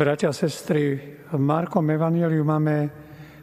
Bratia 0.00 0.32
a 0.32 0.32
sestry, 0.32 0.96
v 1.28 1.36
Markom 1.36 1.84
Evangeliu 1.84 2.40
máme 2.40 2.88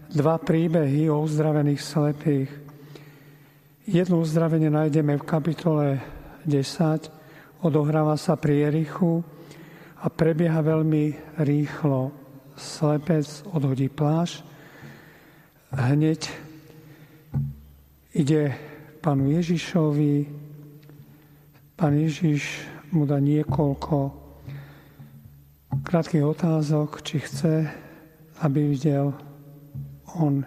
dva 0.09 0.41
príbehy 0.41 1.05
o 1.05 1.21
uzdravených 1.21 1.77
slepých. 1.77 2.49
Jedno 3.85 4.25
uzdravenie 4.25 4.73
nájdeme 4.73 5.21
v 5.21 5.27
kapitole 5.29 6.01
10, 6.49 7.61
odohráva 7.61 8.17
sa 8.17 8.41
pri 8.41 8.65
Jerichu 8.65 9.21
a 10.01 10.09
prebieha 10.09 10.57
veľmi 10.65 11.37
rýchlo. 11.45 12.09
Slepec 12.57 13.45
odhodí 13.53 13.85
pláž, 13.93 14.41
hneď 15.69 16.25
ide 18.17 18.57
pánu 19.05 19.29
Ježišovi, 19.29 20.25
pán 21.77 21.93
Ježiš 22.01 22.65
mu 22.89 23.05
dá 23.05 23.21
niekoľko 23.21 24.25
krátkých 25.87 26.35
otázok, 26.35 26.99
či 26.99 27.23
chce, 27.23 27.63
aby 28.43 28.75
videl. 28.75 29.15
On 30.19 30.43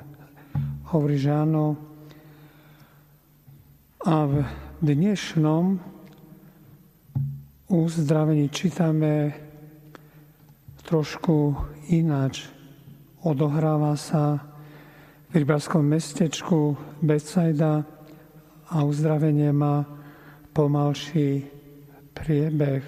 hovorí, 0.92 1.16
že 1.16 1.33
áno. 1.33 1.80
A 4.05 4.28
v 4.28 4.45
dnešnom 4.84 5.80
uzdravení 7.73 8.52
čítame 8.52 9.33
trošku 10.84 11.56
ináč. 11.88 12.45
Odohráva 13.25 13.97
sa 13.97 14.45
v 15.33 15.41
rybárskom 15.41 15.80
mestečku 15.88 16.77
Betsaida 17.00 17.88
a 18.69 18.84
uzdravenie 18.84 19.56
má 19.56 19.88
pomalší 20.52 21.48
priebeh, 22.12 22.84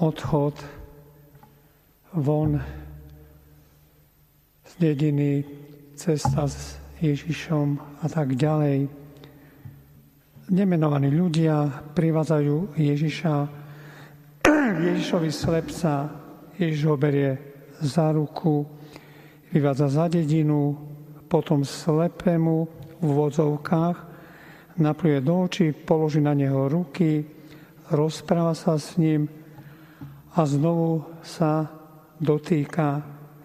odchod 0.00 0.83
von 2.14 2.62
z 4.64 4.72
dediny, 4.78 5.42
cesta 5.98 6.46
s 6.46 6.78
Ježišom 7.02 8.00
a 8.02 8.06
tak 8.06 8.38
ďalej. 8.38 8.86
Nemenovaní 10.54 11.10
ľudia 11.10 11.90
privádzajú 11.94 12.78
Ježiša, 12.78 13.34
Ježišovi 14.88 15.30
slepca, 15.34 16.10
Ježiš 16.54 16.80
ho 16.86 16.94
berie 16.94 17.34
za 17.82 18.14
ruku, 18.14 18.62
vyvádza 19.50 19.88
za 19.90 20.06
dedinu, 20.06 20.78
potom 21.26 21.66
slepému 21.66 22.56
v 23.02 23.08
vodzovkách, 23.10 23.96
napluje 24.78 25.18
do 25.18 25.34
očí, 25.50 25.74
položí 25.74 26.22
na 26.22 26.34
neho 26.34 26.70
ruky, 26.70 27.26
rozpráva 27.90 28.54
sa 28.54 28.78
s 28.78 28.94
ním 28.98 29.26
a 30.34 30.46
znovu 30.46 31.02
sa 31.22 31.83
dotýka 32.20 33.02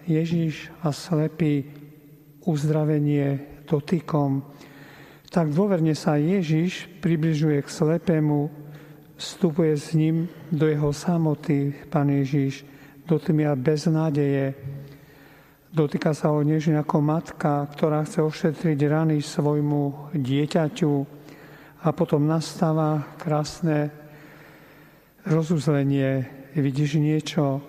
Ježiš 0.09 0.73
a 0.81 0.89
slepý 0.89 1.69
uzdravenie 2.45 3.61
dotykom. 3.69 4.41
Tak 5.29 5.53
dôverne 5.53 5.93
sa 5.93 6.17
Ježiš 6.17 6.89
približuje 7.05 7.61
k 7.61 7.69
slepému, 7.69 8.49
vstupuje 9.13 9.73
s 9.77 9.93
ním 9.93 10.25
do 10.49 10.65
jeho 10.65 10.89
samoty, 10.89 11.85
Pán 11.93 12.09
Ježiš, 12.09 12.65
do 13.05 13.21
tmia 13.21 13.53
bez 13.53 13.85
nádeje. 13.85 14.57
Dotýka 15.69 16.17
sa 16.17 16.33
ho 16.33 16.41
nežne 16.41 16.81
ako 16.81 16.97
matka, 16.97 17.69
ktorá 17.69 18.01
chce 18.01 18.25
ošetriť 18.25 18.79
rany 18.89 19.21
svojmu 19.21 20.13
dieťaťu 20.17 20.93
a 21.85 21.87
potom 21.93 22.25
nastáva 22.25 23.05
krásne 23.21 23.93
rozuzlenie. 25.29 26.25
Vidíš 26.57 26.97
niečo, 26.97 27.61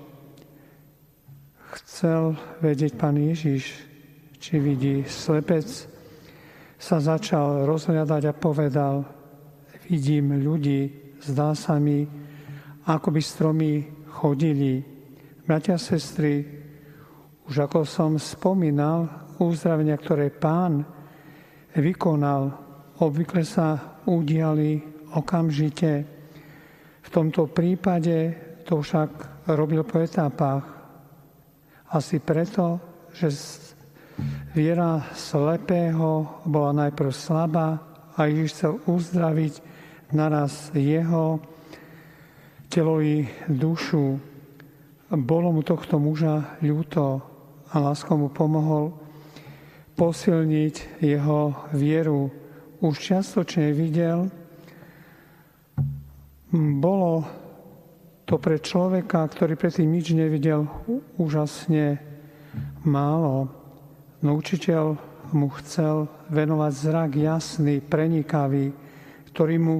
chcel 1.78 2.34
vedieť 2.58 2.98
pán 2.98 3.14
Ježiš, 3.14 3.86
či 4.40 4.58
vidí 4.58 5.06
slepec, 5.06 5.66
sa 6.80 6.96
začal 6.96 7.68
rozhľadať 7.68 8.22
a 8.24 8.32
povedal, 8.32 9.04
vidím 9.84 10.40
ľudí, 10.40 11.12
zdá 11.20 11.52
sa 11.52 11.76
mi, 11.76 12.08
ako 12.88 13.08
by 13.12 13.20
stromy 13.20 13.72
chodili. 14.08 14.80
Bratia 15.44 15.76
sestry, 15.76 16.40
už 17.44 17.68
ako 17.68 17.84
som 17.84 18.16
spomínal, 18.16 19.28
uzdravenia, 19.36 20.00
ktoré 20.00 20.32
pán 20.32 20.84
vykonal, 21.76 22.56
obvykle 23.00 23.44
sa 23.44 24.00
udiali 24.08 24.80
okamžite. 25.12 25.92
V 27.00 27.08
tomto 27.12 27.50
prípade 27.50 28.36
to 28.64 28.80
však 28.80 29.10
robil 29.52 29.84
po 29.84 30.00
etapách. 30.00 30.79
Asi 31.90 32.22
preto, 32.22 32.78
že 33.10 33.34
viera 34.54 35.02
slepého 35.10 36.38
bola 36.46 36.86
najprv 36.86 37.10
slabá 37.10 37.82
a 38.14 38.30
Ježiš 38.30 38.50
chcel 38.54 38.72
uzdraviť 38.86 39.54
naraz 40.14 40.70
jeho 40.70 41.42
telo 42.70 43.02
i 43.02 43.26
dušu. 43.50 44.22
Bolo 45.10 45.50
mu 45.50 45.66
tohto 45.66 45.98
muža 45.98 46.62
ľúto 46.62 47.26
a 47.74 47.76
lásko 47.82 48.14
mu 48.14 48.30
pomohol 48.30 48.94
posilniť 49.98 51.02
jeho 51.02 51.74
vieru. 51.74 52.30
Už 52.78 53.02
čiastočne 53.02 53.74
videl, 53.74 54.30
bolo 56.54 57.26
to 58.30 58.38
pre 58.38 58.62
človeka, 58.62 59.26
ktorý 59.26 59.58
predtým 59.58 59.90
nič 59.90 60.14
nevidel, 60.14 60.70
úžasne 61.18 61.98
málo. 62.86 63.50
No 64.22 64.38
učiteľ 64.38 64.94
mu 65.34 65.50
chcel 65.58 66.06
venovať 66.30 66.72
zrak 66.78 67.10
jasný, 67.18 67.82
prenikavý, 67.82 68.70
ktorý 69.34 69.56
mu 69.58 69.76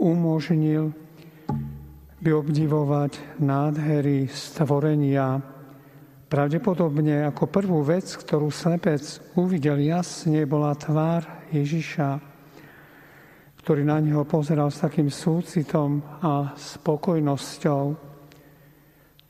umožnil 0.00 0.96
by 2.24 2.30
obdivovať 2.32 3.44
nádhery 3.44 4.24
stvorenia. 4.32 5.44
Pravdepodobne 6.32 7.28
ako 7.28 7.44
prvú 7.44 7.84
vec, 7.84 8.08
ktorú 8.08 8.48
slepec 8.48 9.04
uvidel 9.36 9.84
jasne, 9.84 10.48
bola 10.48 10.72
tvár 10.72 11.28
Ježiša 11.52 12.35
ktorý 13.66 13.82
na 13.82 13.98
neho 13.98 14.22
pozeral 14.22 14.70
s 14.70 14.78
takým 14.78 15.10
súcitom 15.10 15.98
a 16.22 16.54
spokojnosťou. 16.54 17.82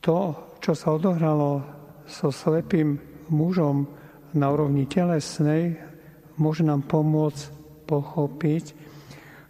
To, 0.04 0.18
čo 0.60 0.72
sa 0.76 0.92
odohralo 0.92 1.64
so 2.04 2.28
slepým 2.28 3.00
mužom 3.32 3.88
na 4.36 4.52
úrovni 4.52 4.84
telesnej, 4.84 5.80
môže 6.36 6.68
nám 6.68 6.84
pomôcť 6.84 7.48
pochopiť 7.88 8.64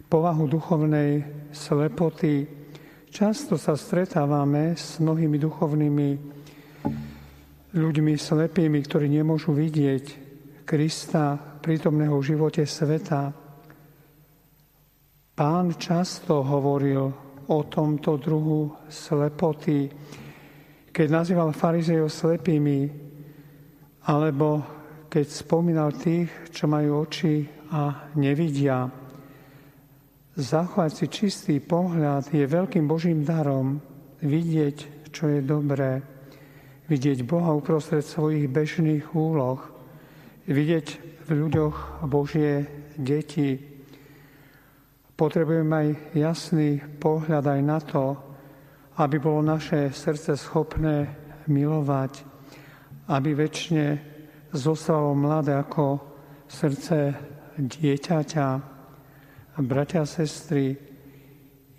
povahu 0.07 0.47
duchovnej 0.47 1.27
slepoty. 1.51 2.47
Často 3.11 3.59
sa 3.59 3.75
stretávame 3.75 4.71
s 4.71 5.03
mnohými 5.03 5.35
duchovnými 5.35 6.09
ľuďmi 7.75 8.13
slepými, 8.15 8.79
ktorí 8.87 9.11
nemôžu 9.11 9.51
vidieť 9.51 10.05
Krista 10.63 11.35
prítomného 11.59 12.15
v 12.15 12.27
živote 12.31 12.63
sveta. 12.63 13.46
Pán 15.37 15.77
často 15.77 16.41
hovoril 16.41 17.13
o 17.45 17.59
tomto 17.69 18.17
druhu 18.17 18.89
slepoty, 18.89 19.85
keď 20.89 21.07
nazýval 21.13 21.53
farizejov 21.53 22.09
slepými, 22.09 22.89
alebo 24.09 24.65
keď 25.05 25.25
spomínal 25.29 25.93
tých, 25.93 26.49
čo 26.49 26.65
majú 26.65 27.05
oči 27.05 27.45
a 27.69 28.09
nevidia. 28.17 28.89
Zachovať 30.33 30.91
si 30.97 31.05
čistý 31.05 31.61
pohľad 31.61 32.33
je 32.33 32.41
veľkým 32.41 32.89
Božím 32.89 33.21
darom 33.21 33.77
vidieť, 34.25 35.05
čo 35.13 35.29
je 35.29 35.45
dobré, 35.45 36.01
vidieť 36.89 37.21
Boha 37.29 37.53
uprostred 37.53 38.01
svojich 38.01 38.49
bežných 38.49 39.13
úloh, 39.13 39.61
vidieť 40.49 40.87
v 40.97 41.45
ľuďoch 41.45 42.09
Božie 42.09 42.65
deti, 42.97 43.76
Potrebujeme 45.17 45.73
aj 45.73 45.89
jasný 46.13 46.77
pohľad 47.01 47.41
aj 47.41 47.61
na 47.65 47.81
to, 47.81 48.13
aby 49.01 49.17
bolo 49.17 49.41
naše 49.41 49.89
srdce 49.89 50.37
schopné 50.37 51.09
milovať, 51.49 52.21
aby 53.09 53.33
väčšine 53.33 53.97
zostalo 54.53 55.17
mladé 55.17 55.57
ako 55.57 55.97
srdce 56.45 57.17
dieťaťa. 57.57 58.47
Bratia 59.57 60.05
a 60.05 60.09
sestry, 60.09 60.77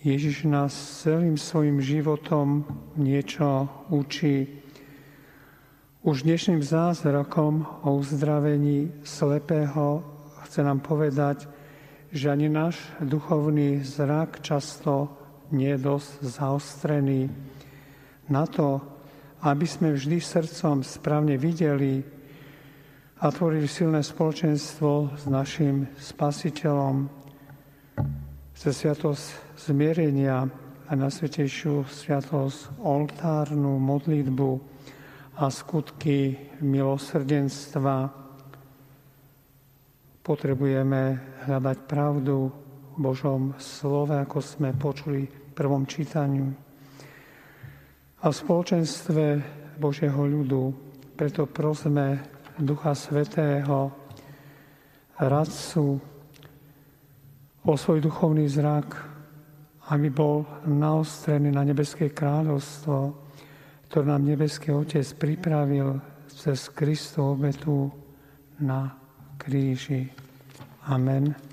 Ježiš 0.03 0.51
nás 0.51 0.75
celým 1.07 1.39
svojim 1.39 1.79
životom 1.79 2.67
niečo 2.99 3.71
učí. 3.95 4.67
Už 6.03 6.27
dnešným 6.27 6.59
zázrakom 6.59 7.63
o 7.87 8.03
uzdravení 8.03 8.99
slepého 9.07 10.03
chce 10.43 10.67
nám 10.67 10.83
povedať, 10.83 11.47
že 12.09 12.33
ani 12.33 12.49
náš 12.49 12.81
duchovný 13.01 13.85
zrak 13.85 14.41
často 14.41 15.13
nie 15.53 15.77
je 15.77 15.81
dosť 15.81 16.11
zaostrený 16.25 17.29
na 18.29 18.45
to, 18.49 18.81
aby 19.45 19.67
sme 19.69 19.95
vždy 19.95 20.19
srdcom 20.21 20.83
správne 20.83 21.39
videli 21.39 22.03
a 23.19 23.31
tvorili 23.31 23.67
silné 23.67 24.03
spoločenstvo 24.03 25.19
s 25.19 25.25
našim 25.27 25.91
spasiteľom, 25.99 27.11
cez 28.59 28.73
sviatosť 28.83 29.59
zmierenia 29.71 30.47
a 30.89 30.93
nasvetejšiu 30.97 31.87
sviatosť 31.87 32.83
oltárnu 32.83 33.79
modlitbu 33.79 34.51
a 35.39 35.47
skutky 35.47 36.35
milosrdenstva. 36.59 38.18
Potrebujeme 40.29 41.17
hľadať 41.49 41.79
pravdu 41.89 42.53
v 42.93 42.97
Božom 43.01 43.57
slove, 43.57 44.13
ako 44.13 44.45
sme 44.45 44.77
počuli 44.77 45.25
v 45.25 45.51
prvom 45.57 45.89
čítaniu. 45.89 46.53
A 48.21 48.29
v 48.29 48.37
spoločenstve 48.37 49.25
Božieho 49.81 50.21
ľudu 50.29 50.77
preto 51.17 51.49
prosme 51.49 52.21
Ducha 52.61 52.93
Svetého, 52.93 53.89
radcu, 55.17 55.97
o 57.65 57.73
svoj 57.73 58.05
duchovný 58.05 58.53
zrak, 58.53 59.01
aby 59.89 60.13
bol 60.13 60.45
naostrený 60.69 61.57
na 61.57 61.65
nebeské 61.65 62.13
kráľovstvo, 62.13 63.17
ktoré 63.89 64.05
nám 64.05 64.29
nebeský 64.29 64.77
Otec 64.77 65.09
pripravil 65.17 65.97
cez 66.29 66.69
Kristu 66.69 67.33
obetu 67.33 67.89
na 68.61 69.08
kríži. 69.49 70.13
Amen. 70.85 71.48